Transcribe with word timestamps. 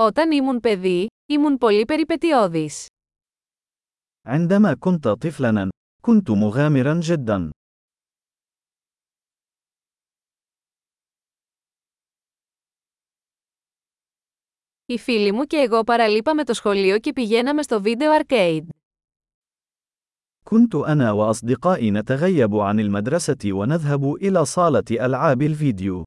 Όταν 0.00 0.30
ήμουν 0.30 0.60
παιδί, 0.60 1.06
ήμουν 1.26 1.58
πολύ 1.58 1.84
περιπετειώδης. 1.84 2.86
عندما 4.28 4.74
كنت 4.78 5.08
طفلا، 5.08 5.68
كنت 6.00 6.30
مغامرا 6.30 6.98
جدا. 6.98 7.50
Οι 14.86 14.98
φίλοι 14.98 15.32
μου 15.32 15.44
και 15.44 15.56
εγώ 15.56 15.84
παραλείπαμε 15.84 16.44
το 16.44 16.54
σχολείο 16.54 16.98
και 16.98 17.12
πηγαίναμε 17.12 17.62
στο 17.62 17.82
βίντεο 17.82 18.12
arcade. 18.20 18.66
كنت 20.44 20.74
أنا 20.74 21.12
وأصدقائي 21.12 21.90
نتغيب 21.90 22.54
عن 22.54 22.80
المدرسة 22.80 23.52
ونذهب 23.52 24.14
إلى 24.14 24.44
صالة 24.44 25.06
ألعاب 25.06 25.42
الفيديو. 25.42 26.02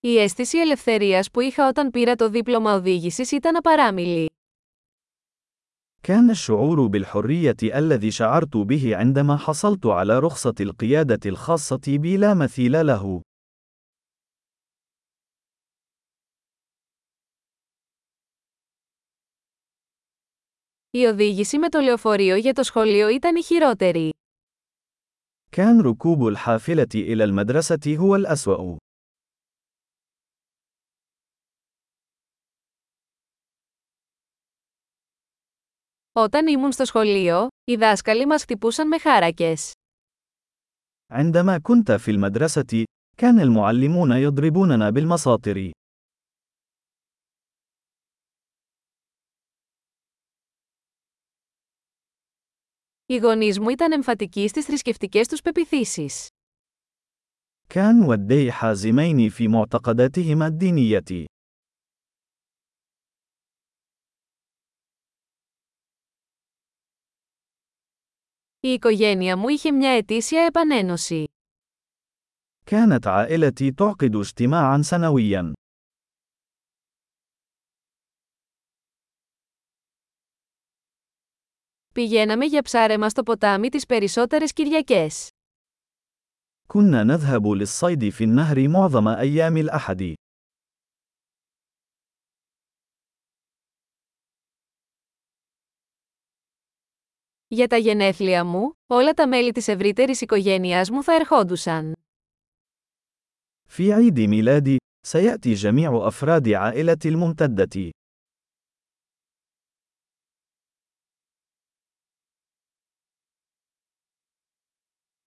Η 0.00 0.18
αίσθηση 0.18 0.58
ελευθερίας 0.58 1.30
που 1.30 1.40
είχα 1.40 1.68
όταν 1.68 1.90
πήρα 1.90 2.14
το 2.14 2.28
δίπλωμα 2.28 2.74
οδήγησης 2.74 3.32
ήταν 3.32 3.56
απαράμιλη. 3.56 4.30
كان 6.02 6.30
الشعور 6.30 6.86
بالحرية 6.86 7.56
الذي 7.62 8.10
شعرت 8.10 8.56
به 8.56 8.96
عندما 8.96 9.36
حصلت 9.36 9.86
على 9.86 10.18
رخصة 10.18 10.54
القيادة 10.60 11.18
الخاصة 11.26 11.80
بي 11.98 12.16
لا 12.16 12.34
مثيل 12.34 12.86
له. 12.86 13.20
Η 20.90 21.04
οδήγηση 21.04 21.58
με 21.58 21.68
το 21.68 21.80
λεωφορείο 21.80 22.36
για 22.36 22.52
το 22.52 22.62
σχολείο 22.62 23.08
ήταν 23.08 23.36
η 23.36 23.42
χειρότερη. 23.42 24.10
كان 25.50 25.80
ركوب 25.80 26.26
الحافلة 26.26 26.88
إلى 26.94 27.24
المدرسة 27.24 27.96
هو 27.96 28.16
الأسوأ. 28.16 28.76
Όταν 36.12 36.46
ήμουν 36.46 36.72
στο 36.72 36.84
σχολείο, 36.84 37.48
οι 37.64 37.76
δάσκαλοι 37.76 38.26
μας 38.26 38.42
χτυπούσαν 38.42 38.86
με 38.88 38.98
χάρακες. 38.98 39.72
عندما 41.12 41.58
كنت 41.58 41.92
في 41.92 42.10
المدرسة، 42.10 42.84
كان 43.16 43.40
المعلمون 43.40 44.10
يضربوننا 44.10 44.90
بالمساطر. 44.90 45.70
Οι 53.06 53.16
γονείς 53.16 53.60
μου 53.60 53.68
ήταν 53.68 53.92
εμφατικοί 53.92 54.48
στις 54.48 54.64
θρησκευτικές 54.64 55.28
τους 55.28 55.40
πεπιθήσεις. 55.40 56.26
كان 57.68 58.02
والدي 58.02 58.52
حازمين 58.52 59.30
في 59.30 59.48
معتقداتهما 59.48 60.46
الدينية. 60.46 61.24
Η 68.60 68.68
οικογένεια 68.68 69.36
μου 69.36 69.48
είχε 69.48 69.72
μια 69.72 69.90
ετήσια 69.90 70.42
επανένωση. 70.42 71.24
كانت 72.66 73.06
عائلتي 73.06 73.72
تعقد 73.72 74.16
اجتماعا 74.16 74.82
سنويا. 74.82 75.52
Πηγαίναμε 81.94 82.44
για 82.44 82.62
ψάρεμα 82.62 83.08
στο 83.08 83.22
ποτάμι 83.22 83.68
τις 83.68 83.86
περισσότερες 83.86 84.52
Κυριακές. 84.52 85.28
كنا 86.66 87.04
نذهب 87.04 87.46
للصيد 87.46 88.08
في 88.08 88.24
النهر 88.24 88.68
معظم 88.68 89.08
أيام 89.08 89.56
الأحد. 89.56 90.14
Για 97.50 97.66
τα 97.66 97.76
γενέθλια 97.76 98.44
μου, 98.44 98.72
όλα 98.86 99.12
τα 99.12 99.28
μέλη 99.28 99.52
της 99.52 99.68
ευρύτερης 99.68 100.20
οικογένειάς 100.20 100.90
μου 100.90 101.02
θα 101.02 101.12
ερχόντουσαν. 101.12 101.92
في 103.68 103.92
عيد 103.92 104.20
ميلادي، 104.20 104.76
سيأتي 105.06 105.52
جميع 105.52 106.06
أفراد 106.06 106.48
عائلتي 106.48 107.08
الممتدة. 107.08 107.90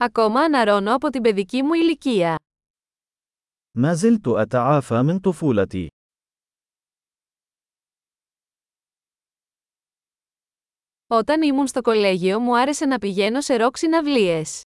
Ακόμα 0.02 0.42
αναρώνω 0.42 0.94
από 0.94 1.10
την 1.10 1.22
παιδική 1.22 1.64
μου 1.64 1.74
ηλικία. 1.74 2.36
ما 3.78 3.94
زلت 3.94 4.28
أتعافى 4.28 5.02
من 5.02 5.20
طفولتي. 5.20 5.88
Όταν 11.08 11.42
ήμουν 11.42 11.68
στο 11.68 11.82
κολέγιο 11.82 12.40
μου 12.40 12.58
άρεσε 12.58 12.86
να 12.86 12.98
πηγαίνω 12.98 13.42
σε 13.42 13.56
ροκ 13.56 13.78
συναυλίες. 13.78 14.62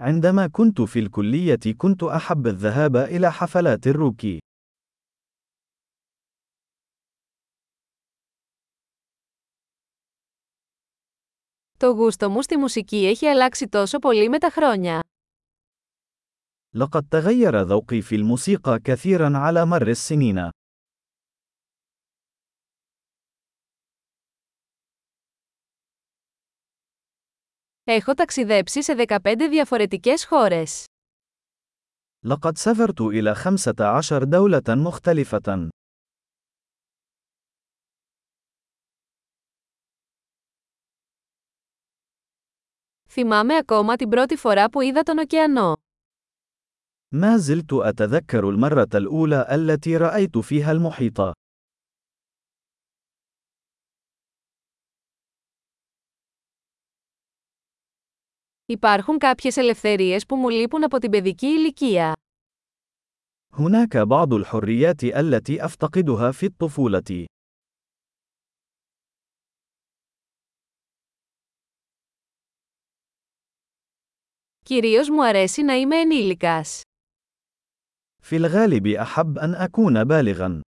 عندما 0.00 0.46
كنت 0.48 0.80
في 0.80 0.98
الكلية 0.98 1.74
كنت 1.76 2.02
أحب 2.02 2.46
الذهاب 2.46 2.96
إلى 2.96 3.32
حفلات 3.32 3.86
الروك. 3.86 4.20
Το 11.78 11.86
γούστο 11.86 12.30
μου 12.30 12.42
στη 12.42 12.56
μουσική 12.56 13.06
έχει 13.06 13.26
αλλάξει 13.26 13.68
τόσο 13.68 13.98
πολύ 13.98 14.28
με 14.28 14.38
τα 14.38 14.50
χρόνια. 14.50 15.00
لقد 16.74 17.08
تغير 17.08 17.60
ذوقي 17.62 18.00
في 18.00 18.14
الموسيقى 18.14 18.78
كثيرا 18.84 19.38
على 19.38 19.64
مر 19.64 19.88
السنين. 19.88 20.50
Έχω 27.84 28.14
ταξιδέψει 28.14 28.82
σε 28.82 28.94
15 29.08 29.48
διαφορετικές 29.50 30.24
χώρες. 30.24 30.84
لقد 32.24 32.56
سافرت 32.56 33.00
إلى 33.00 33.34
15 33.34 34.24
دولة 34.24 34.62
مختلفة. 34.68 35.68
Θυμάμαι 43.10 43.56
ακόμα 43.56 43.96
την 43.96 44.08
πρώτη 44.08 44.36
φορά 44.36 44.70
που 44.70 44.80
είδα 44.80 45.02
τον 45.02 45.18
ωκεανό. 45.18 45.72
ما 47.14 47.36
زلت 47.36 47.72
أتذكر 47.72 48.48
المرة 48.48 48.88
الأولى 48.94 49.46
التي 49.50 49.96
رأيت 49.96 50.38
فيها 50.38 50.72
المحيط. 50.72 51.20
Υπάρχουν 58.66 59.18
κάποιες 59.18 59.56
ελευθερίες 59.56 60.26
που 60.26 60.36
μου 60.36 60.48
λείπουν 60.48 60.84
από 60.84 60.98
την 60.98 61.10
παιδική 61.10 61.46
ηλικία. 61.46 62.12
هناك 63.52 63.96
بعض 63.96 64.32
الحريات 64.34 65.04
التي 65.04 65.64
أفتقدها 65.64 66.30
في 66.32 66.46
الطفولة. 66.46 67.24
Κυρίως 74.64 75.08
μου 75.10 75.24
αρέσει 75.24 75.62
να 75.62 75.74
είμαι 75.74 75.96
ενήλικας. 76.00 76.80
في 78.22 78.36
الغالب 78.36 78.86
أحب 78.86 79.38
أن 79.38 79.54
أكون 79.54 80.04
بالغا. 80.04 80.60